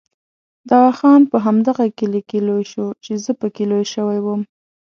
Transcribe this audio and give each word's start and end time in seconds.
دوا 0.69 0.87
خان 0.99 1.21
په 1.31 1.37
هماغه 1.45 1.85
کلي 1.99 2.21
کې 2.29 2.39
لوی 2.47 2.63
شو 2.71 2.85
چې 3.03 3.11
زه 3.23 3.31
پکې 3.39 3.63
لوی 3.71 3.85
شوی 3.93 4.19
وم. 4.21 4.41